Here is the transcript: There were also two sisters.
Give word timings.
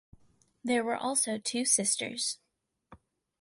There 0.63 0.83
were 0.83 0.95
also 0.97 1.37
two 1.37 1.63
sisters. 1.63 2.39